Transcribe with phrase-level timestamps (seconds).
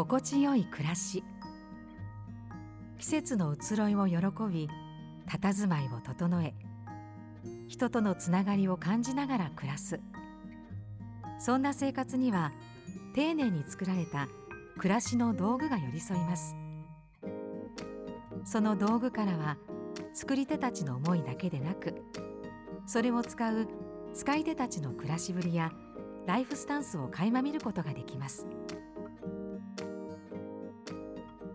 [0.00, 1.22] 心地よい暮らし。
[2.98, 4.16] 季節の移ろいを喜
[4.50, 4.66] び
[5.28, 6.54] 佇まいを整え
[7.68, 10.00] 人とのつながりを感じながら暮らす。
[11.38, 12.52] そんな生活には
[13.14, 14.28] 丁寧に作られた
[14.78, 16.56] 暮らしの道具が寄り添います。
[18.44, 19.58] その道具からは
[20.14, 21.94] 作り手たちの思いだけでなく
[22.86, 23.68] それを使う
[24.14, 25.70] 使い手たちの暮らしぶりや
[26.26, 28.46] ライフスタンスを垣間見ることができます。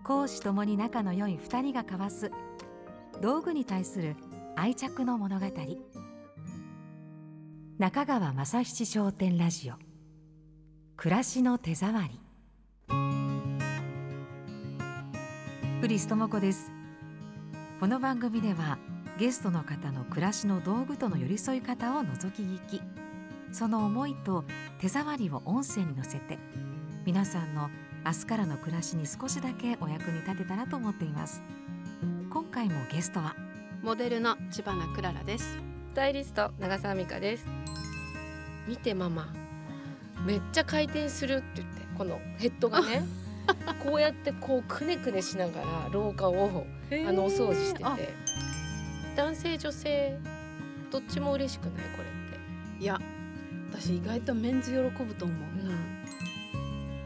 [0.06, 2.32] 公私ともに仲の良い二人が交わす
[3.24, 4.16] 道具に対する
[4.56, 5.48] 愛着の物語。
[7.80, 9.74] 中川正七商店ラジオ。
[10.96, 12.22] 暮らしの手触り。
[15.82, 16.72] クリス智子です。
[17.80, 18.78] この番組では
[19.18, 22.82] ゲストの方の暮らしの道具との寄り添い方を覗き聞き。
[23.52, 24.44] その思いと
[24.80, 26.38] 手触りを音声に乗せて
[27.06, 27.72] 皆さんの
[28.06, 31.42] 明日からの暮らしに少しだけお役に立てたらと思っています。
[32.30, 33.36] 今回もゲストは
[33.82, 35.56] モデルの千葉なクララです。
[35.56, 37.48] スタイリスト長澤美香です。
[38.68, 39.34] 見てママ
[40.24, 43.04] めっちゃ回転するって言ってこのヘッドがね
[43.84, 48.14] こうやってこうくねくねしながら廊下をあのお掃除してて。
[49.16, 50.20] 男性女性
[50.92, 52.84] どっちも嬉しくないこれって。
[52.84, 53.00] いや
[53.72, 55.95] 私意外とメンズ喜ぶと思う、うん、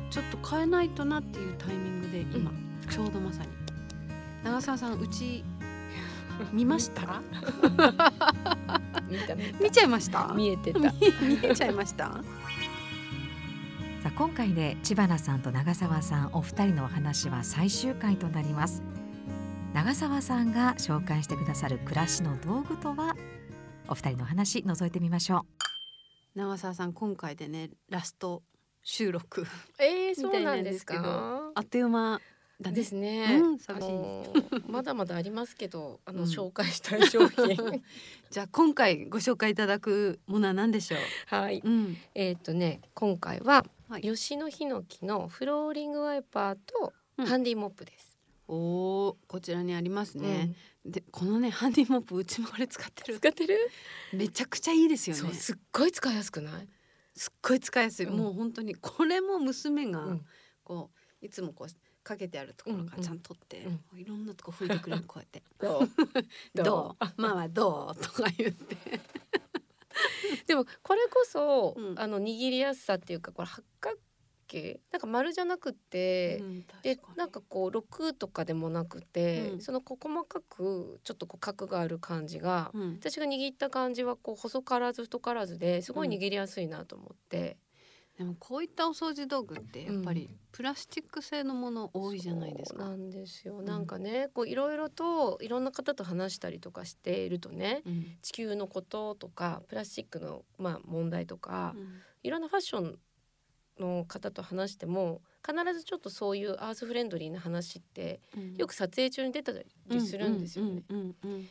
[0.10, 2.52] ちょっと変えないとなっていうタイミングで今、
[2.90, 3.50] ちょうどまさに。
[4.44, 5.44] 長澤さんうち
[6.54, 7.22] 見ました？
[9.10, 9.60] 見た見た。
[9.60, 10.34] 見ちゃいました？
[10.36, 10.80] 見えてた。
[10.80, 10.88] 見
[11.50, 12.06] 見ちゃいました？
[14.02, 18.82] さあ今回で千葉なさんと長澤さんお二人のお話は最終回となります。
[19.74, 23.16] 長澤さんが紹介してくださる暮らしの道具とは？
[23.90, 25.46] お二人のお話覗いてみましょ
[26.36, 28.44] 長澤さん今回でねラスト
[28.84, 29.46] 収録。
[29.80, 31.52] えー、そうなんですか？
[31.56, 32.20] あっという間
[32.62, 32.76] だね。
[32.76, 33.92] ですね、うんあ寂しい。
[33.92, 34.34] の
[34.68, 36.30] まだまだありますけどあの、うん。
[36.30, 37.56] 紹介したい商品。
[38.30, 41.00] じゃあ今回ご紹介いただくものは何でしょう？
[41.28, 41.62] はい。
[41.64, 41.98] うん。
[42.16, 44.02] えっ、とね今回は、はい。
[44.02, 47.26] 吉野ヒノキのフローリングワイパーとうん。
[47.26, 50.24] ハンディモップです、おおこちらにありますうん。
[50.24, 50.54] ね、
[50.86, 53.20] でこのねハンディモップうちもこれ使ってる。
[53.20, 53.58] 使ってる、
[54.14, 55.22] めちゃくちゃいいですよね。
[55.22, 56.68] そうすっごい使いやすくない、
[57.20, 58.18] すっごい使いやすい、うん。
[58.18, 60.26] もう本当にこれも娘がうん。
[60.64, 60.90] こ
[61.22, 64.00] ういつもこうかけてあるところからちゃんと取って、うん。
[64.00, 65.44] いろんなとこ拭いてくれるこうやって。
[65.60, 66.64] どう？
[66.64, 67.22] どう？
[67.22, 68.02] ママどう？
[68.02, 68.78] とか言って。
[70.48, 72.00] でもこれこそ、うん。
[72.00, 73.98] あの握りやすさっていうかこれ八角
[74.50, 79.62] 形なんか丸じゃなくて、うんでなんかこう6とかでもなくて、うん。
[79.62, 82.94] その細かくちょっとこう角がある感じが、うん。
[82.94, 87.58] 私が握った感じはこう細からず太からずですごい握りやすいなと思って、
[88.18, 92.82] でもこういったお掃除道具ってやっぱりプラスチック製のもの多いじゃないですか。
[92.82, 93.66] そうなんですよ、ん。
[93.66, 98.18] なんかねこういろいろといろんな方と話したりとかしているとねうん。
[98.22, 102.02] 地球のこととかプラスチックのまあ問題とか、うん。
[102.24, 103.00] いろんなファッション
[103.80, 109.54] の方と話しても必ずちょっとそういうアースフレンドリーな話ってうんよく撮影中に出た
[109.88, 110.84] りするんですよね。
[110.90, 111.50] うんうんうん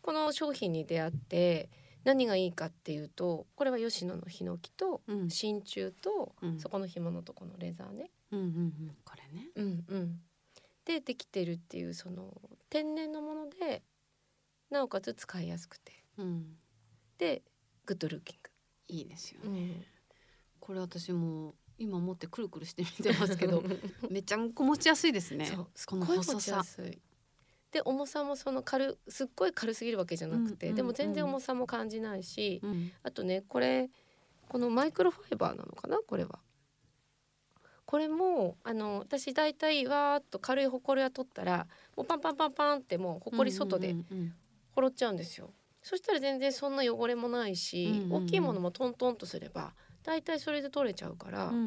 [0.00, 1.68] この商品に出会って
[2.04, 8.10] 何がいいかっていうとこれは吉野のヒノキとうんうん真鍮と、うんそこの紐のとこのレザーね。
[8.30, 9.48] うんうんうんこれね。
[9.56, 10.20] うんうん、
[10.86, 12.40] でできてるっていうその
[12.70, 13.82] 天然のもので
[14.70, 16.56] なおかつ使いやすくてうん
[17.18, 17.42] で
[17.84, 18.38] グッドルッキン
[18.88, 19.50] いいですよグ。
[19.50, 19.82] ね。
[20.68, 23.64] これ私も今持ってくるくるしてみてますけど
[24.10, 25.50] めちゃんこ持ちやすいですね。
[25.86, 26.62] この細さ。
[27.72, 32.92] で重さもその軽すっごい軽すぎるわけじゃなくて、うんうんでも全然重さも感じないし、うん。
[33.02, 33.88] あとねこれ
[34.46, 36.02] このマイクロファイバーなのかな？
[36.06, 36.38] これは。
[37.86, 41.66] これもあの私大体わーっと軽いほこりは取ったら
[41.96, 43.96] もうパンパンパンパンってもうほこり外で
[44.72, 45.50] ほろっちゃうんですよ。
[45.82, 49.72] そしたら全然そんな汚れもないし、大きいものもトントンとすれば
[50.02, 51.64] 大体それで取れちゃうから、うんうんう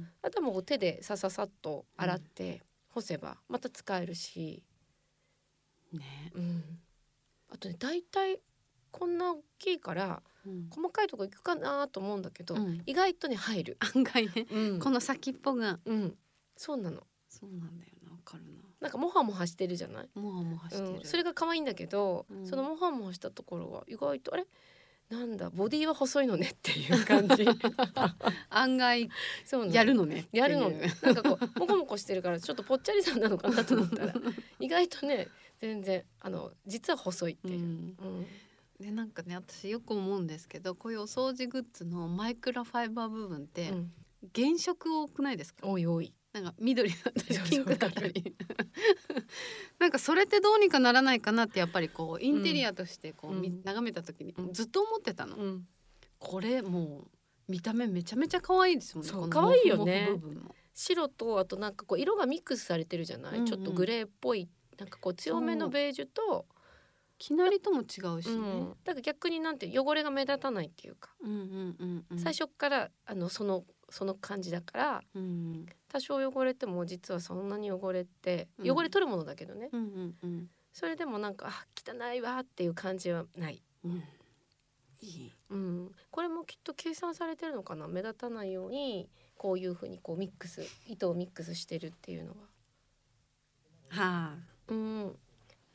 [0.00, 4.62] んあとはもう手でさささっと洗って干せばまた使えるし、
[5.92, 6.04] うんね。
[6.34, 6.78] うん、
[7.50, 8.40] あとね大体
[8.90, 10.68] こんな大きいからうん。
[10.70, 12.82] 細かいとこ行くかなと思うんだけど、うん。
[12.86, 13.76] 意外とね入る。
[13.94, 14.46] 案外ね。
[14.50, 14.78] うん。
[14.78, 15.78] この先っぽが。
[15.84, 16.16] うん、
[16.56, 17.06] そうなの。
[17.28, 18.44] そうなんだよなわかる
[18.80, 20.08] なんかモハモハしてるじゃない？
[20.14, 20.88] なもわもわしてる。
[20.88, 22.46] うん、それが可愛いんだけど、うん。
[22.46, 24.46] そのモハモハしたところは意外とあれ？
[25.10, 27.46] なんだボディは細いのねっていう感じ。
[28.50, 29.08] 案外
[29.44, 30.92] そうやるのねやるのね。
[31.02, 34.14] なんかこうモコモコしてるからちょっとぽっちゃりさんなのかなと思ったら
[34.60, 35.28] 意外とね
[35.60, 37.58] 全然あの実は細いっていう。
[37.58, 38.26] うんうん
[38.80, 43.92] でなんかね私よく思うんですけどこういうお掃除グッズのマイクロファイバー部分ってうん
[44.32, 45.66] 原色多くないですか？
[45.66, 46.12] 多い多い。
[46.40, 48.36] なんか緑だったり そうそうピンクだったり。
[49.78, 53.62] なんかそれってどうにかならないかなってやっぱりこうインテリアとしてこう、みうん。
[53.64, 54.52] 眺めた時にうん。
[54.52, 55.68] ずっと思ってたの、うん。
[56.18, 57.10] これもう
[57.48, 60.10] 見た目めちゃめちゃ可愛いですもんね可愛いよね。
[60.74, 63.46] 白とあとなんかこう色がミックスされてるじゃない、うんうん。
[63.46, 64.48] ちょっとグレーっぽい
[64.78, 66.46] なんかこう強めのベージュと、
[67.18, 72.18] きなりとも違うしね、うん、だから逆になんて汚れが目立たないっていうか、うんうんうんうん。
[72.18, 75.66] 最初からあのそのその感じだからうん。
[75.88, 78.70] 多少汚れても実はそんなに汚れってうん。
[78.70, 80.50] 汚れ取るものだけどね、うんうんうん。
[80.72, 84.02] それでもなんかあ汚いわっていう感じはない、うん。
[85.00, 85.32] いい。
[85.50, 87.88] うん、これもきっと計算されてるのかな？
[87.88, 92.36] 目立たないようにこういうふうにこうミックス糸をミックスしてるっていうのは。
[93.88, 94.38] はあ。
[94.68, 95.16] うん。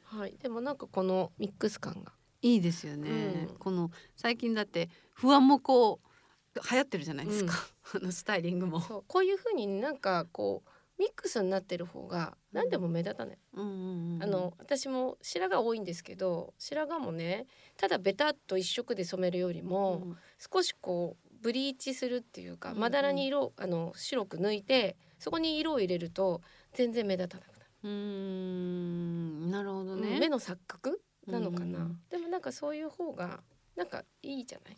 [0.03, 2.11] はい、でもなんかこのミックス感が。
[2.41, 3.09] いいですよね、
[3.49, 3.55] うん。
[3.57, 6.07] この最近だって不安もこう
[6.55, 7.53] 流行ってるじゃないですか、
[7.95, 8.81] あのスタイリングも。
[9.07, 10.69] こういう風になんかこう
[10.99, 17.47] ミックスになってる方が何でも目立たない、うんうんうんあの私も白髪多いんですけど白髪もね
[17.77, 20.17] ただベタっと一色で染めるよりも、うん。
[20.37, 22.81] 少しこうブリーチするっていうか、うんうん。
[22.81, 26.41] まだらに色あの白く抜いてそこに色を入れると
[26.73, 29.51] 全然目立たなくなる、うーん。
[29.51, 30.01] なるほどうん。
[30.01, 30.19] ね。
[30.19, 31.01] 目の錯覚？
[31.25, 32.01] なのかな、うん。
[32.09, 33.41] でもなんかそういう方が
[33.75, 34.77] なんかいいじゃない？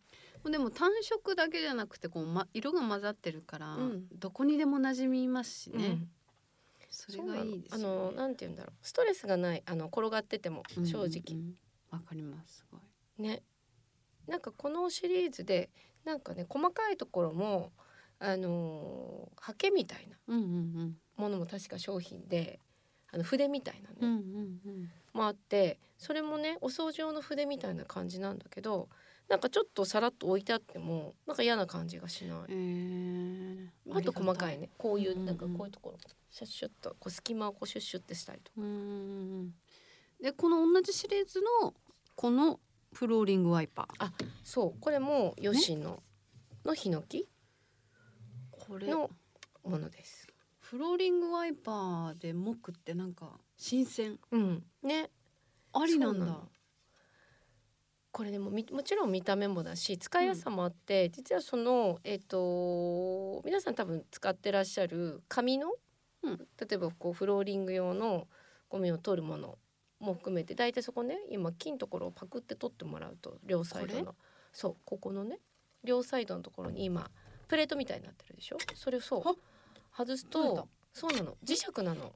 [0.49, 4.07] でも単色だけじゃなくてこう、ま、色が混ざってるから、うん。
[4.17, 5.87] どこにでも馴染みますしね。
[5.87, 6.09] うん。
[6.89, 7.83] それがいいですね。
[7.83, 8.73] のなんて言うんだろう。
[8.81, 11.37] ストレスがないあの転がっててもうん正直、うん。
[11.37, 11.55] うん
[11.91, 13.21] わかりますすごい。
[13.21, 13.43] ね。
[14.27, 15.69] なんかこのシリーズで
[16.03, 17.71] なんかね細かいところも
[18.19, 20.17] あのーハケみたいな
[21.15, 22.59] ものも確か商品で
[23.11, 24.91] あの筆みたいなね、うんうんうんうん。
[25.13, 28.89] もあってそれもねお掃除用の筆みたいな感じなんだけど
[29.27, 32.39] なんかちょっとさらっと置いてあってもなんか嫌な感じがしない。
[32.49, 32.53] え。
[32.53, 34.69] ー、もっと細かいね。
[34.77, 35.37] こういううんうんうんなん。
[35.37, 35.97] かこういうところ。
[36.29, 38.61] シュッシュッとこう隙間をこうシュッシュッってしたりとか。
[40.21, 41.73] でこの同じシリーズの
[42.15, 42.59] この
[42.93, 44.11] フローリングワイパー。
[44.43, 44.79] そう。
[44.79, 46.01] これも吉野
[46.63, 47.27] のヒノキ？
[48.51, 48.87] これ。
[48.87, 49.09] の
[49.63, 50.27] ものです。
[50.59, 54.19] フローリングワイパーで木ってなんか新鮮。
[54.31, 55.09] うん、ね。
[55.73, 56.39] ありなんだ
[58.15, 65.73] これでもみもちろん見た目もだし使いやすさもあって、実はそのえっ、と皆さん多分使ってらっしゃる紙の、
[66.23, 66.37] うん。
[66.37, 66.45] 例
[66.75, 68.29] えばこうフローリング用の
[68.69, 69.57] ゴミを取るもの
[69.99, 74.15] も含めて大体そこね今金のところをパクって取ってもらうと両サイドの。
[74.53, 75.39] そうここのね
[75.83, 77.11] 両サイドのところに今
[77.49, 78.57] プレートみたいになってるでしょ？
[78.75, 79.23] それをそう。
[79.25, 79.33] あ
[79.97, 81.35] 外すとそうなの。
[81.43, 82.13] 磁石なの。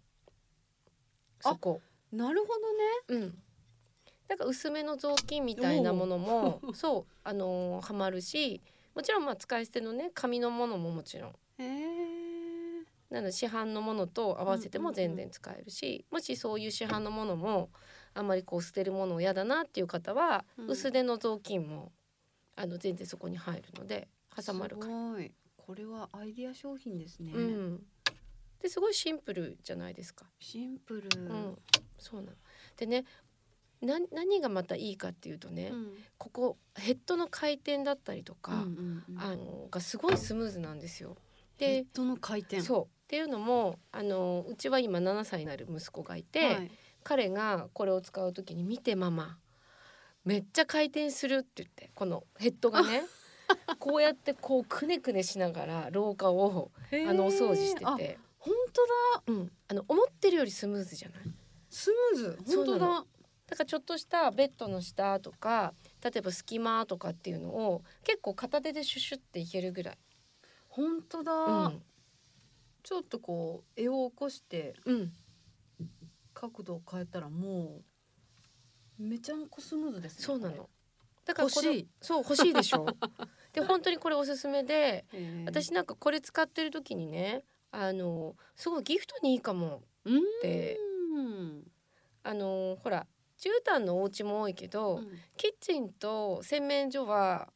[1.43, 1.81] あそこ。
[2.13, 2.53] なるほ
[3.09, 3.25] どね。
[3.25, 3.37] うん。
[4.29, 8.61] だから薄めの雑巾みたいなものもそうあのーはまるし
[8.95, 11.35] もちろんまあ使い捨てのね紙のものももちろん。
[13.09, 17.71] なので市販のものと合わせても全然使えるし、もしそういう市販のものも
[18.13, 20.67] あんまりこう捨てるものを嫌だなっていう方は、うん。
[20.69, 21.91] 薄手の雑巾も
[22.55, 24.87] あの全然そこに入るので挟まるか
[25.19, 25.31] い。
[25.57, 27.83] これはアイディア商品ですね、うん。
[28.61, 30.25] ですごいシンプルじゃないですか。
[30.39, 31.57] シンプル、うん、
[31.97, 32.37] そうなの。
[32.77, 33.05] でね
[33.81, 35.93] な何がまたいいかっていうとね、うん。
[36.17, 39.19] ここヘッドの回転だったりとか、うんうんうん。
[39.19, 41.17] あのがすごいスムーズなんですよ。
[41.57, 42.61] でヘッドの回転。
[42.61, 42.83] そう。
[42.85, 46.71] っていうのもあのうちは今7歳になる息子がいて、はい。
[47.03, 49.37] 彼がこれを使う時に「見てママ
[50.25, 53.03] めっちゃ回転する」って言ってこのヘッドがね
[53.79, 59.33] こうやってこうくねくねしながら廊下をあのお掃除してあて、本当だ。
[59.33, 61.23] うん、あの思ってるよりスムーズじゃない？
[61.69, 62.55] スムーズ。
[62.55, 63.05] 本当だ
[63.49, 69.97] だからちょっとしたベッドの下とか例えば隙間とかっていうのを結構片手でシュシュっていけるぐらい。
[70.67, 71.81] 本当だ、うん
[72.81, 75.11] ちょっとこう絵を起こしてうん、
[76.33, 77.81] 角度を変えたらも
[78.99, 80.69] うめちゃんこスムーズですねそうなの。
[81.25, 82.85] だからこれ欲しいそう欲しいでしょ。
[83.53, 85.05] で本当にこれおすすめで、
[85.45, 89.83] 私なんかこれ使ってる時にね、あのすごいギフトにいいかも。
[90.05, 90.77] うーんで
[91.13, 91.71] うん
[92.23, 93.05] あのほら
[93.39, 95.01] 絨毯のお家も多いけど、
[95.37, 97.49] キッチンと洗面所は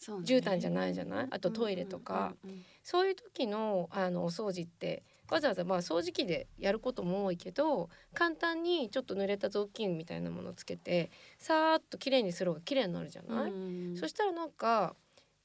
[0.00, 1.28] 絨毯じゃないじゃない？
[1.30, 2.34] あとトイレとか。
[2.44, 13.96] うんうんうんそういう時のあのお掃除ってわざわざまあ掃除機でやることも多いけど簡単にちょっと濡れた雑巾みたいなものをつけてさーっときれいにする方がきれいになるじゃない、うん。
[13.96, 14.94] そしたらなんか、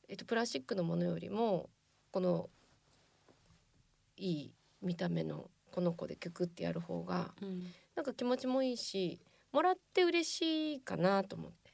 [0.10, 1.70] えっと、プラスチックのものよりも
[2.12, 2.50] この
[4.18, 7.64] いい見た目のこの子でキュクってやる方がうん。
[7.96, 11.72] なんか気持ちもいいしもらって嬉しいかなと思って。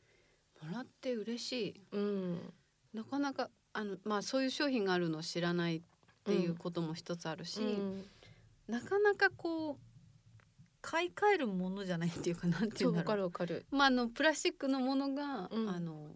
[0.65, 1.81] もらって嬉しい。
[1.91, 2.53] うん、
[2.93, 5.81] なかなかあのまあそういう商品があるのを知らないっ
[6.23, 8.05] ていうことも一つあるし、うん。
[8.67, 9.77] なかなかこう
[10.81, 13.31] 買い替えるものじゃないっていうかなんていそううんわだろう。
[13.31, 13.65] かるわかる。
[13.71, 15.69] まああのプラスチックのものが、うん。
[15.69, 16.15] あの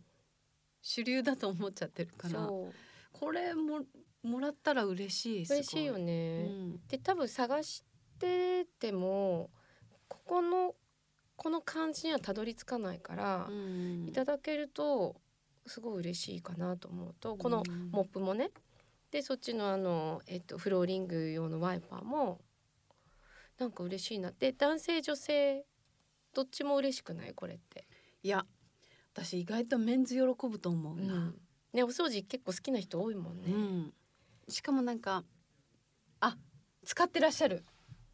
[0.82, 3.82] 主流だと思っちゃってるからこれも
[4.24, 6.80] もらったら嬉しい嬉しいようね、ん。
[6.88, 7.84] で多分探し
[8.18, 9.50] てても
[10.08, 10.76] ここの
[11.42, 15.16] この感じにはたどり着かないからう、んいただけると
[15.66, 18.52] すごい嬉しいかなと思うとこのうんモップもね。
[19.10, 22.42] でそっちのあの、えっと、フローリング用のワイパーも
[23.58, 24.52] なんか嬉しいなって。
[24.52, 25.66] 男性女性
[26.34, 27.34] どっちも嬉しくない？
[27.34, 27.88] これって。
[28.22, 28.46] いや
[29.14, 31.42] 私意外とメンズ喜ぶと思うな、うん。
[31.72, 33.44] ねお掃除結構好きな人多いもんね。
[33.50, 33.94] うん。
[34.50, 35.24] しかもなんか
[36.20, 36.36] あ
[36.84, 37.64] 使ってらっしゃる。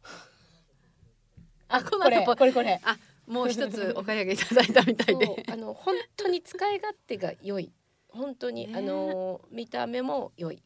[1.68, 2.80] あこの後これこれ。
[3.26, 5.44] もう一つお買い上げいただいたみたいで。
[5.50, 7.72] あの本当に使い勝手が良い。
[8.08, 10.62] 本当に、ねあの見た目も良い。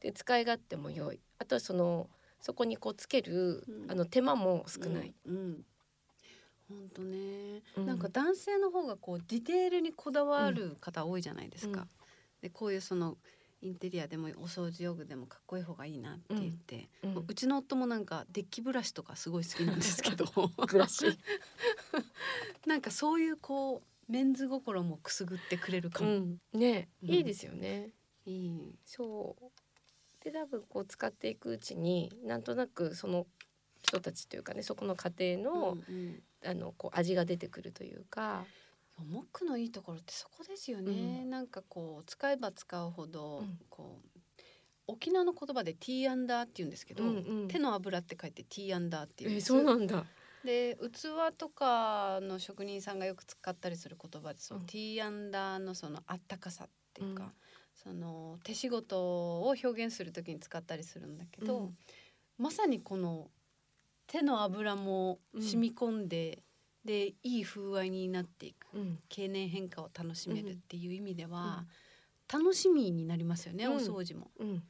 [0.00, 1.20] で使い勝手も良い。
[1.38, 2.08] あとはその
[2.40, 3.90] そこにこうつける、うん。
[3.90, 5.66] あの手間も少ない、うん、うん。
[6.68, 7.86] 本当ね、うん。
[7.86, 11.88] なんか男性の方がこうディテールにこだわる方多いじゃないですか、うん。
[12.42, 13.18] でこういうその
[13.60, 17.24] インテリアでもお掃除用具でもかっこいい方がいいなって言って、うん。
[17.26, 20.26] うちの夫もなんかデッキブラシとかすごい好きなんですけど。
[20.70, 21.18] ブラシ
[22.66, 22.80] なん。
[22.80, 26.38] かそういうこうメンズ心もくすぐってくれるかも、うん。
[26.52, 27.10] ね、うん。
[27.10, 27.90] いいですよね
[28.26, 29.44] いいそう
[30.24, 32.42] で多分こう使っていくうちになん。
[32.42, 33.26] となくその
[33.82, 35.94] 人たちというかねそこの家庭の,、うん。
[35.94, 36.22] うん。
[36.44, 38.44] あのこう味が出てくるというか、
[39.04, 43.58] モックのいいところってそこですよね、なんかこう使えば使うほど、うん。
[43.68, 44.18] こう
[44.86, 47.48] 沖縄の言葉でティーアンダーって言うんですけど、うんうん。
[47.48, 50.04] 手の油って書いてティーアンダーっていうんえそうなんだ。
[50.44, 54.66] で器とかの職人さんがよく使ったりする言葉でその、うん。
[54.66, 57.30] ティーアンダーのそのあったかさっていうか、うん。
[57.74, 61.76] その手仕事を表現する時に使ったりするんだけど、うん
[62.40, 63.32] まさにこの
[64.06, 66.44] 手の油も染み込んで、
[66.88, 68.66] でいい風合いになっていく。
[68.72, 68.98] うん。
[69.10, 71.66] 経年変化を楽しめるっていう意味では、
[72.32, 73.72] 楽しみになりますよね、うん。
[73.74, 74.30] お掃除も。
[74.38, 74.62] うん。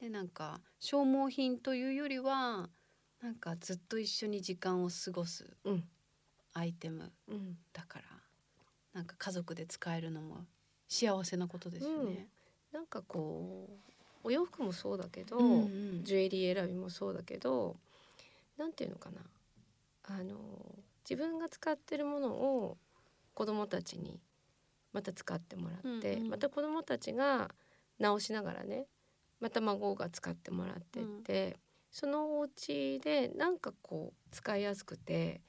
[0.00, 2.68] でなんか消耗品というよりは
[3.20, 5.84] なんかずっと一緒に時間を過ごすうん。
[6.54, 7.56] アイテムうん。
[7.72, 8.04] だから
[8.92, 10.44] なんか家族で使えるのも
[10.88, 12.26] 幸せなことですよね。
[12.72, 13.68] なんかこ
[14.24, 15.66] うお洋服もそうだけど、うんう
[16.00, 16.04] ん。
[16.04, 17.76] ジュエリー選びもそうだけど
[18.56, 19.20] なんていうのかな。
[20.02, 20.36] あの
[21.08, 22.76] 自分が使ってるものを
[23.34, 24.20] 子供たちに
[24.92, 26.30] また使ってもらって、うんうん。
[26.30, 27.50] また子供たちが
[27.98, 28.86] 直しながらね
[29.40, 31.56] また孫が使ってもらってって、
[31.90, 35.40] そのお家でなんかこう使いやすくて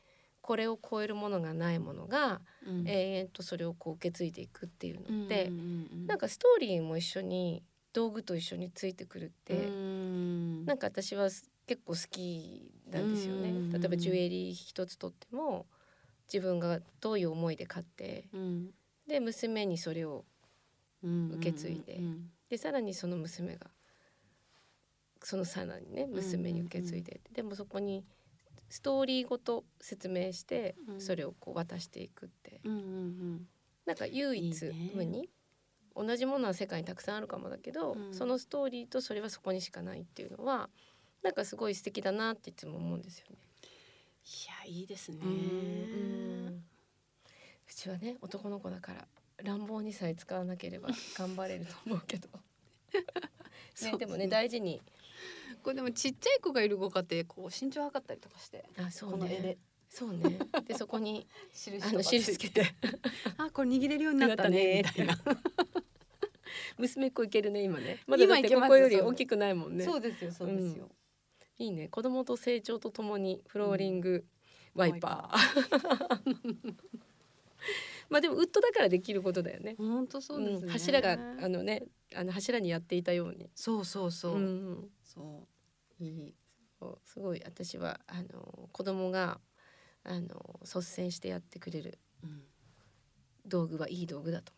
[0.42, 2.88] これを超えるものがないものが、うん。
[2.88, 6.08] 永遠とそれをこう受け継いでいくっていうのって、うんうんうん。
[6.08, 7.64] なんかストーリーも一緒に
[7.94, 10.66] 道具と一緒についてくるって、うん。
[10.66, 13.50] なんか私はす結構好きなんですよね。
[13.50, 13.72] うん。
[13.72, 15.66] 例えばジュエリー一つとっても
[16.32, 18.70] 自分がどういう思いで買ってうん。
[19.08, 20.26] で娘にそれを
[21.04, 23.68] うん受け継いでうんでさらにその娘が
[25.24, 28.06] そのさらにね娘に受け継いで、でもそこに
[28.70, 31.02] ストーリーごと説明してうん。
[31.02, 33.48] それをこう渡していくって、うんうん。
[33.86, 34.92] なんか唯一いいね。
[34.96, 35.30] 無二？
[35.96, 38.14] 同じものは世界にたくさんあるかもだけど、うん。
[38.14, 40.70] そのストーリーとそれはそこにしかないっていうのは
[41.24, 43.38] なんかすごい素敵だなっていつも思うんですよね。
[44.66, 45.18] いやいいですね。
[47.70, 49.08] うちはね男の子だから
[49.44, 52.28] 乱暴にさえ使わなければ頑張れると思うけど、
[53.84, 54.82] ね、でもね大事に。
[55.64, 59.40] これでもちっちゃい子がいるご家庭こう身長測ったりとかしてあそうこの絵で。
[59.42, 59.58] ね
[59.90, 60.40] そうね。
[60.68, 62.64] でそこに印あの印つけて。
[63.38, 65.18] あこれ握れるようになったねみたいな。
[66.78, 68.00] 娘っ子いけるね今ね。
[68.06, 69.84] まだだって今いけますここより大きくないもんね。
[69.84, 70.90] そうですよそうですよ。
[71.60, 71.90] いいね。
[71.90, 74.26] 子供と成長とともにフローリング、
[74.74, 75.40] ワイパー。
[78.10, 79.76] まあでもウッドだからできることだよね。
[79.78, 80.68] 本当そうですね。
[80.68, 80.70] ん。
[80.70, 81.16] 柱があ
[81.48, 81.84] のね
[82.16, 83.52] あの柱にやっていたように。
[83.54, 84.40] そうそうそう。
[84.40, 85.48] んそ
[86.00, 86.34] いい。
[86.80, 87.00] そう。
[87.04, 89.42] すごい私はあの子供が
[90.04, 92.28] あの率先してやってくれるう。
[92.28, 92.44] うん、
[93.46, 94.54] 道具はいい道具だと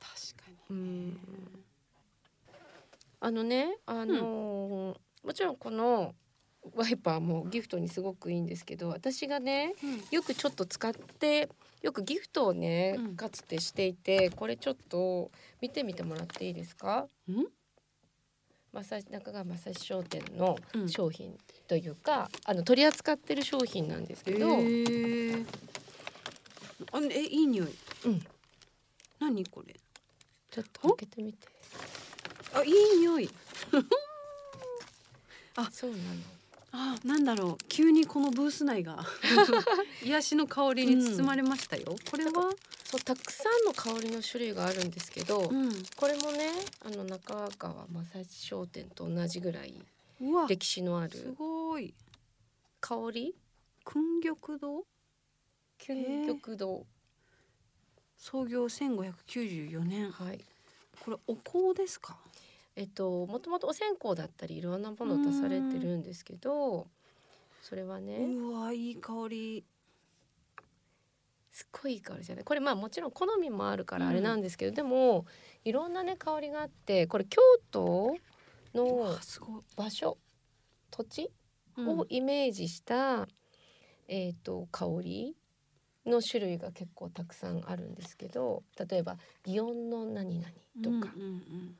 [0.00, 0.56] 確かに。
[0.70, 0.82] 思う。
[0.82, 1.64] うん。
[3.20, 6.14] あのねあの、もちろんこの
[6.74, 9.74] ワイパーもギフトにすごくいいんですけど私がね
[10.10, 11.48] よくちょっと使って
[11.82, 13.16] よくギフトをね、うん。
[13.16, 15.30] かつてしていてこれちょっと
[15.60, 17.06] 見てみてもらっていいですか？
[17.28, 17.46] うん？
[18.72, 20.88] マッサージ中川マッサージ商店のうん。
[20.88, 21.36] 商品
[21.68, 24.56] というか、あの取り扱ってる商品なんですけど、あ
[27.10, 27.68] えいい匂い。
[28.04, 28.20] うん、
[29.20, 29.74] 何これ？
[30.50, 31.48] ちょっと開けてみて。
[32.54, 33.30] あいい匂い。
[35.72, 36.02] そうなの
[36.78, 37.64] あなんだろう。
[37.68, 39.02] 急にこのブース内が
[40.04, 42.52] 癒しの香りに包まれましたよ、これは、
[42.84, 49.74] そうたくさんの香りの種類があるんですけど、うん、これもねあの中川正史商店と同じぐらい
[50.48, 51.94] 歴史のあするごい。
[52.80, 53.34] 香り？
[53.84, 54.84] 訓玉堂？
[55.78, 56.86] 究極堂。
[58.18, 60.10] 創業1594年。
[60.10, 60.44] はい。
[61.00, 62.18] これお香ですか？
[62.76, 66.02] えっともともとお線香だったりいろんなもの出されてるん。
[66.02, 66.86] ですけど
[67.62, 69.64] それはねうわいい香り。
[71.50, 72.44] すっごいいい香りじゃない？
[72.44, 74.10] これまあもちろん好みもあるからうん。
[74.10, 75.24] あれなんですけど、でも
[75.64, 77.40] いろんなね香りがあってこれ京
[77.70, 78.14] 都
[78.74, 79.16] うの
[79.74, 80.18] 場所
[80.90, 81.30] 土地
[81.78, 81.88] うん。
[82.00, 83.26] をイメージした、
[84.06, 85.34] えー、と香り
[86.04, 89.16] の種類が結構たくさんあるんですけど例えば
[89.46, 90.48] 祇園の何々
[90.84, 91.76] とか、うんうんうん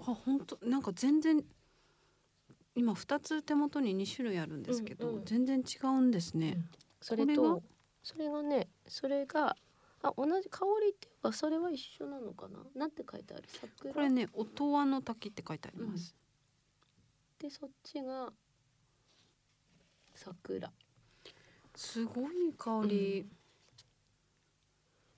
[0.00, 1.44] あ本当なんか全然
[2.74, 5.24] 今二つ手元に二種類あるんですけど、うんうん。
[5.24, 6.58] 全然違うんですね。
[7.00, 7.60] それこれとは
[8.02, 9.56] それがねそれが
[10.02, 12.58] あ同じ香りっていうかそれは一緒なのかな？
[12.74, 13.44] なんて書いてある？
[13.48, 13.94] 桜？
[13.94, 16.14] これね音羽の滝って書いてあります。
[17.38, 18.32] でそっちが
[20.14, 20.70] 桜。
[21.76, 23.26] すごい香り。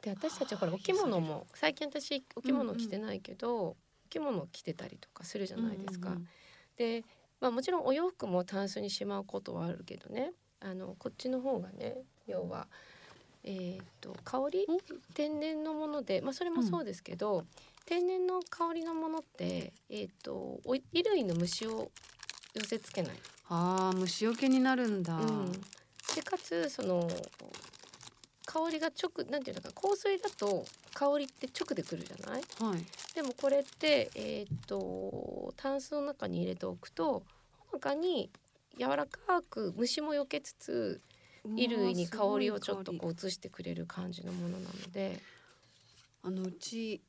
[0.02, 3.76] で私たちはほらはあお着物も最近私お着物着てないけど、お
[4.18, 6.10] 着物着てたりとかするじゃないですか。
[6.10, 6.28] うんうん
[6.76, 7.04] で、
[7.40, 11.96] まあ、もちろんお洋服もタンスにしまうことはあるけどねあのこっちの方がね
[12.26, 12.66] 要は、
[13.44, 14.66] えー、と香り？
[15.14, 17.44] 天然のもので、まあ、それもそうですけど、
[17.86, 20.82] 天然の香りのものって、えー、とお衣
[21.12, 21.90] 類の虫を
[22.52, 23.12] 寄せつけない。
[23.48, 25.16] ああ虫除けになるんだ。
[25.16, 27.08] うん、でかつその
[28.44, 30.64] 香りが直なんていうのかな香水だと
[30.98, 32.42] 香りって直でくるじゃない？
[32.58, 32.80] はい。
[33.14, 37.22] でもこれってえっ、とタンスの中に入れておくと
[37.58, 38.30] ほのかに
[38.78, 41.02] 柔らかく虫も避けつつ
[41.42, 45.20] 衣類に香りをちょっとこう移してくれる感じのものなので、
[46.22, 47.02] あのうち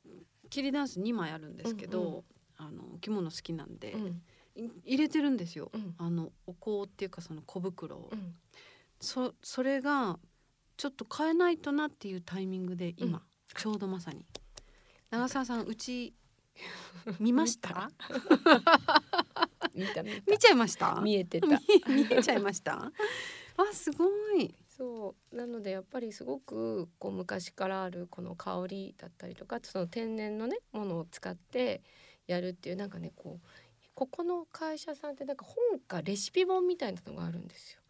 [0.50, 2.22] キリダンス二枚あるんですけど、うんうん。
[2.58, 4.22] あのお着物好きなんで、うん。
[4.54, 5.70] い入れてるんですよ。
[5.72, 5.94] うん。
[5.96, 8.10] あのお香っていうかその小袋を。
[8.12, 8.34] うん、
[9.00, 10.18] そそれが
[10.76, 13.22] ちょっと変えないとなっていうタイミングで今、うん
[13.56, 14.24] ちょうどまさに。
[15.10, 16.14] 長澤さんうち
[17.18, 17.90] 見ました？
[19.74, 20.02] 見た。
[20.02, 20.30] 見た。
[20.32, 21.00] 見ちゃいました？
[21.02, 21.46] 見えてた。
[21.46, 21.56] 見
[22.04, 22.92] 見えちゃいました？
[23.56, 24.54] あすごい。
[24.68, 25.36] そう。
[25.36, 31.82] なのでやっぱりすごくこう昔からあるこの香りだったりとかその天然のねものを使って
[32.26, 33.46] やるっていうなんかねこう
[33.94, 37.80] ここの会社さんってなんか本かレシピ本みたいなのがあるんですよ。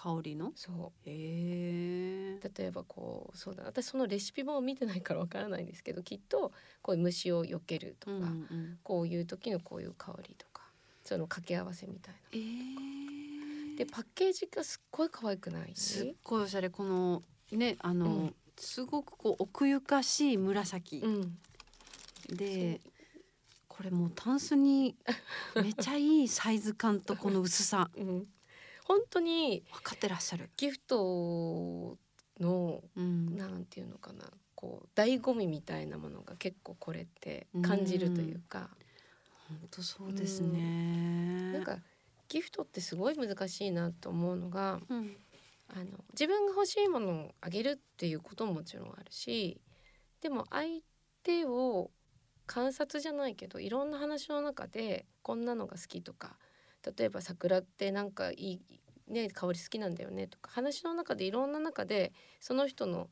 [0.00, 0.52] 香りの？
[0.54, 1.08] そう。
[1.08, 8.78] 例えばこうそうだ私そのレシピ本を見てないからわからないんですけどきっとこういう虫を避けるとか、うんうん。
[8.84, 10.62] こういう時のこういう香りとか
[11.02, 12.20] その掛け合わせみたいな。
[12.32, 15.72] えー、でパッケージがすっごい可愛くない？
[15.74, 16.70] すっごいおしゃれ。
[16.70, 18.34] このねあの、うん。
[18.56, 20.98] すごくこう奥ゆかしい紫。
[20.98, 21.38] うん、
[22.36, 22.80] で、
[23.68, 24.96] これもうタンスに
[25.56, 27.90] めちゃいいサイズ感とこの薄さ。
[27.98, 28.26] うん、
[28.88, 30.50] 本当に分かってらっしゃる。
[30.56, 31.98] ギフト
[32.40, 33.36] のうん。
[33.36, 34.24] なんていうのかな
[34.54, 38.70] こう醍醐味みたいなものが結構これって感じるというか、
[39.48, 41.52] 本当そうですね。
[41.52, 41.78] なんか
[42.28, 45.16] ギフトってすごい難しいなと思うのがうん。
[45.70, 49.60] あの自分が欲しいものをあげるっていうことももちろんあるし
[50.22, 50.80] でも相
[51.22, 51.90] 手を
[52.46, 56.38] 観察じゃないけどいろんな話の中でこんなのが好きとか
[56.96, 58.60] 例えば桜ってなんかいい、
[59.06, 63.08] ね、香り好きなんだよねとか話の中でいろんな中でその人の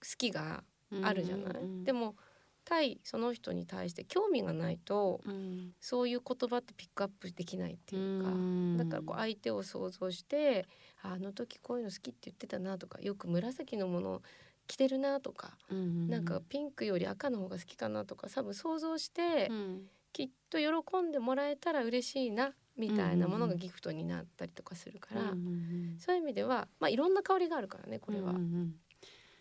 [0.00, 0.64] 好きが
[1.02, 2.16] あるじゃない、でも、も
[2.64, 5.72] 対その人に対して興味がないとうん。
[5.80, 8.78] そういう言葉ってピックアップできないっていうか、ん。
[8.78, 10.66] だからこう相手を想像して
[11.02, 14.22] ああの時こういうの好きって言ってたなとかよく紫のもの
[14.66, 16.08] 着てるなとか、うん。
[16.08, 19.82] なんかピンクより赤の方が好きかなとか多分想像して、うん。
[20.14, 23.56] きっと喜んでもらえたら嬉しいなみたいなものうんうんうん。
[23.58, 28.30] がギフトになったりとかするから、うんうんそういう意味では、まあ、いろんな香りがあるからねこれは。
[28.30, 28.74] うんうん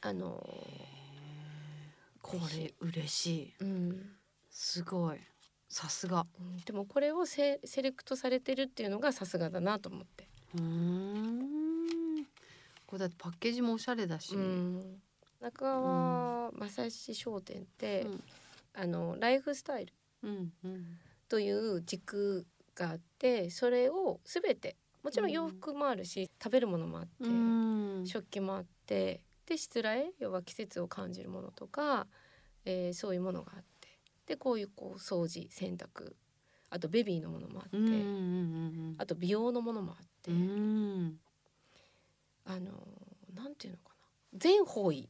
[0.05, 0.45] あの
[2.21, 3.53] これ嬉しい。
[3.61, 4.09] うん。
[4.49, 5.17] すごい。
[5.69, 6.25] さすが。
[6.39, 6.57] うん。
[6.57, 10.27] でもこれをセセレクトされてるっていうのがさすがだなと思って。
[10.55, 12.25] うーん。
[12.85, 15.01] これだってパッケージもおしゃれだし、うん、
[15.41, 18.23] 中川正史商店って、うん。
[18.75, 19.93] あのライフスタイル
[20.23, 20.97] うんうん。
[21.29, 28.03] という軸があってそれを全てもちろん洋服もあるし、食べるものもあって、うん。
[28.05, 32.07] 食器もあってでしつらえ要は季節を感じるものとか、
[32.63, 33.89] えーそういうものがあって
[34.25, 36.13] でこういうこう掃除洗濯
[36.69, 41.19] あとベビーのものもあって、うんうんうんあと美容のものもあって、うんうん。
[42.45, 42.71] あの
[43.35, 43.95] なんていうのかな。
[44.39, 45.09] 全方位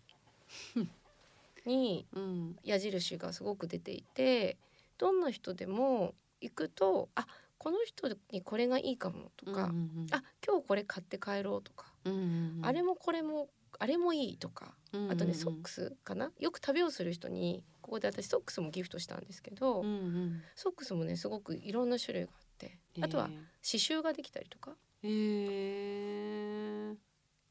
[1.65, 2.55] にうん。
[2.63, 4.57] 矢印がすごく出ていて
[4.97, 7.27] どんな人でも行くとあ
[7.63, 9.71] この人にこれがいいかもとか、うんう
[10.01, 13.47] んあ今日これ買って帰ろうとか、うんうんあれもこれも
[13.79, 16.31] あれもいいとか、うんうんあとねソックスかな？
[16.39, 20.41] よく旅をする人にここで私ソックスもギフトしたんですけど、うんうん。
[20.55, 23.37] ソックスもねすごくいろんな種類があってあとは刺
[23.77, 24.71] 繍ができたりとか。
[25.03, 26.95] へえ。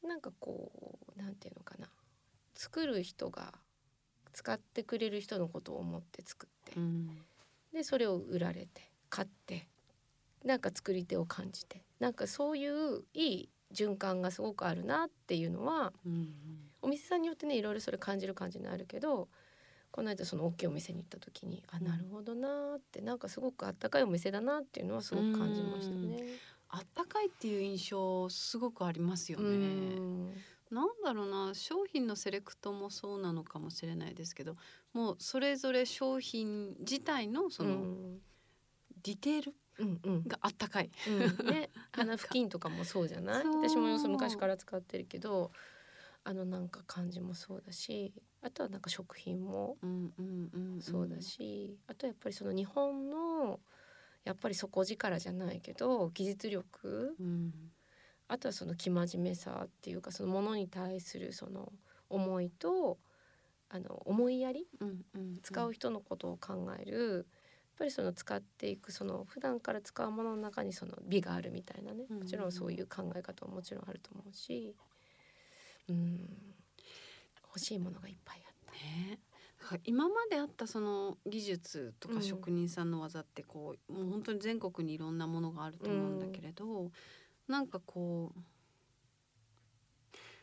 [0.07, 1.87] なんかこうなんていうのかな。
[2.53, 3.53] 作る人が
[4.31, 7.17] 使ってくれる人のことを思って作って、うん。
[7.73, 9.67] でそれを売られて買って
[10.43, 11.83] なんか作り手を感じて。
[11.99, 16.33] なんかそういういい循環がすごくあるなっていうのはうん
[16.81, 19.29] お店さんによってねいろいろそれ感じる感じになるけど
[19.89, 21.85] この間その大きいお店に行った時にあうん。
[21.85, 26.23] なるほどなーってなんかすごくあったかいお店だなっていうのはすごく感じましたね。
[26.69, 29.49] あったかいっていう印象すごくありますようね。
[29.67, 30.33] ん。
[30.71, 34.57] なんだろうな商品のセレクトもそうなのかもしれないですけど
[34.91, 38.21] もうそれぞれ商品自体のそのうん。
[39.03, 39.55] ディテール
[40.27, 40.91] があったかい。
[41.07, 41.69] うん、ね。
[41.91, 43.45] 花付近とかもそうじゃない？
[43.45, 45.51] 私も要するに昔から使ってるけど
[46.23, 49.77] あのなんか感じもそうだしあとはなんか食品も
[50.79, 51.21] そうだ。
[51.21, 53.59] し、あとやっぱりその日本の
[54.23, 57.51] やっぱり底力じゃないけど技術力うん。
[58.29, 61.73] あとはその生真面目さっていうかそのものに対するその
[62.09, 62.97] 思いと
[63.69, 65.39] あの思いやりうんうん。
[65.43, 67.27] 使う人のことを考える、
[67.77, 72.05] ぱりその使っていくその普段から使うものの中にその美があるみたいなね。
[72.09, 72.23] うんうんうん。
[72.23, 74.75] もちろんそういう考え方ももちろんあると思うし、
[75.89, 76.19] うん、
[77.47, 78.71] 欲しいものがいっぱいあった。
[78.73, 79.19] ね。
[79.85, 86.91] 今まであったその技術とかうん職人さんの技ってこう、もう本当に全国にいろんなものがあると思うんだけれど、
[87.47, 88.39] なんかこう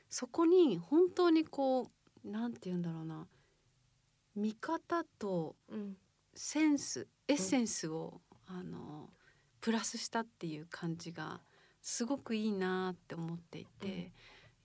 [0.09, 1.91] そこに本当にこ
[2.25, 3.27] うなんて言うんだろうな。
[4.35, 5.97] 見方とうん。
[6.35, 9.11] センスエッセンスを、あの
[9.61, 11.41] プラスしたっていう感じが
[11.83, 14.13] すごくいいなって思っていて、うん。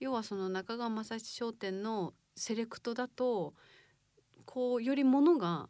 [0.00, 3.54] 要はその中川正七商店のセレクトだと
[4.44, 5.68] こうよりものが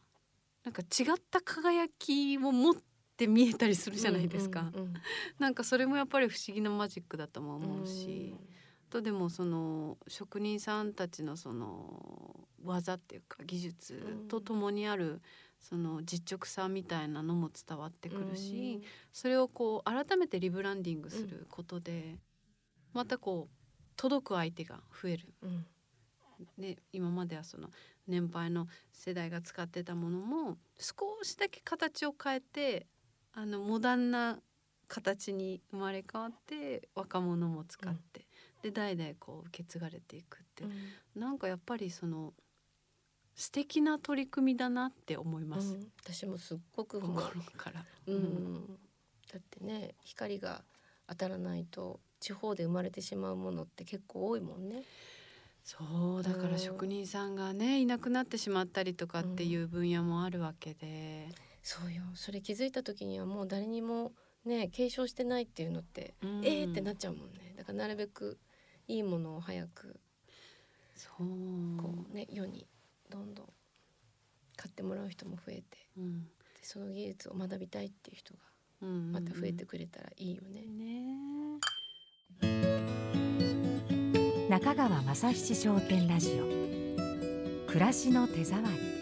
[0.64, 2.74] なんか違った輝きを持っ
[3.16, 4.94] て見えたりするじゃないですか、うんうん
[5.38, 8.34] なんかそれもやっぱり不思議なマジックだとも思うし、
[8.90, 15.20] とでもその職人さんたちのその技っていうか技術とともにある
[15.60, 22.18] その実直さみたいなのも伝わってくるし、それをこう改めてリブランディングすることで、
[22.92, 25.34] またこう届く相手が増える。
[25.42, 25.48] うん。
[25.50, 25.66] うん
[26.58, 27.70] で今まではその
[28.06, 32.86] 年配の世代が使ってたものも少しだけ形を変えて
[33.32, 34.38] あのモダンな
[34.88, 38.26] 形に生まれ変わって若者も使って、
[38.62, 40.64] で代々こう受け継がれていくって、
[41.18, 42.32] なんかやっぱりその
[43.36, 45.92] 素敵な取り組みだなって思います、うん。
[46.02, 47.84] 私もすっごく心から。
[48.06, 48.54] うん。
[49.32, 50.64] だってね光が
[51.06, 54.82] 当たらないと地方で生まれてしまうものって結構多いもんね。
[55.62, 61.28] そうだから職人さんがねいなくなってしまったりとかっていう分野もあるわけで、
[61.62, 62.04] そうよ。
[62.14, 64.12] それ気づいた時にはもう誰にも
[64.44, 66.40] ね継承してないっていうのって、うん。
[66.44, 67.54] えーってなっちゃうもんね。
[67.56, 68.38] だからなるべく
[68.86, 69.98] いいものを早く
[70.94, 71.26] そう。
[71.76, 72.66] こうね、世に
[73.10, 73.46] どんどん
[74.56, 76.28] 買ってもらう人も増えてでうん。
[76.62, 78.40] その技術を学びたいっていう人が
[78.82, 80.62] うんまた増えてくれたらいいよね。
[80.66, 81.60] ね
[84.48, 86.46] 中川正七商店ラジオ。
[87.66, 88.96] 暮らしの手触り。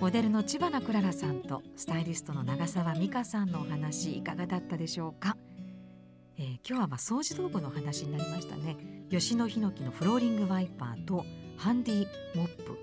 [0.00, 5.36] モデルの千葉なクララさんとスタイリストの長澤美香さんのお話いかがだったでしょうか、
[6.38, 8.76] えー今日はまあ掃除道具のお話になりましたね。
[9.10, 11.24] 吉野ヒノキのフローリングワイパーと
[11.58, 12.78] ハンディモップ。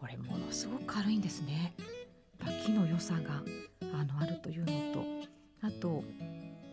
[0.00, 1.74] これものすごく軽いんですね。
[2.66, 3.42] 木の良さが
[3.94, 5.04] あのあるというのと。
[5.60, 6.02] あと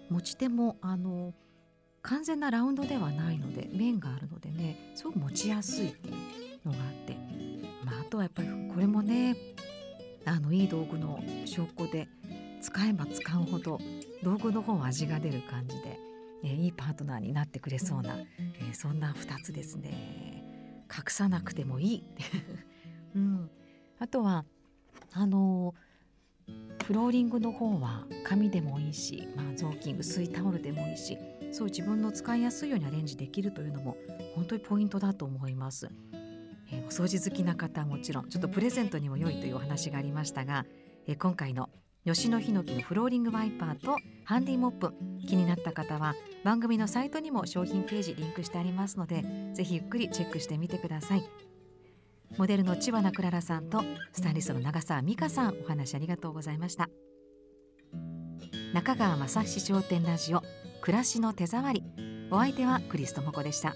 [0.09, 1.33] 持ち手もあの
[2.01, 7.17] 完全なラウンドではないので面があるのでねすごく持ちやすいっていうのがあって、
[7.83, 9.35] まあ、あとはやっぱりこれもね
[10.25, 12.07] あのいい道具の証拠で
[12.61, 13.79] 使えば使うほど
[14.23, 15.99] 道具の方は味が出る感じで、
[16.43, 20.34] えいいパートナーになってくれそうな、えーそんな2つですね。
[20.95, 22.03] 隠さなくてもいい、
[23.15, 23.49] うん、
[23.99, 24.45] あとは
[25.13, 25.73] あの
[26.85, 31.17] フローリングの方は紙でもいいし、まあ、雑巾薄いタオルでもいいし
[31.51, 33.97] そう自分の使いやすいようにアレンジできるというのも
[34.35, 35.89] 本当にポイントだと思います。
[36.71, 40.65] えーお掃除好きな方はもちろんちょっとプレゼントにも良いというお話がありましたが、
[41.07, 41.69] え今回の
[42.05, 44.91] 吉野ヒノキのフローリングワイパーとハンディモップ。
[45.27, 51.23] 気になった方は番組のサイトにも商品ページリンクしてありますのでぜひゆっくりチェックしてみてください。
[52.37, 56.89] モデルの千葉なクララさんとスタイリストの長澤美香さんお話ありがとうございました。
[58.73, 60.41] 中川正史商店ラジオ
[60.81, 61.83] 暮らしの手触り。
[62.31, 63.75] お相手はクリストモコでした。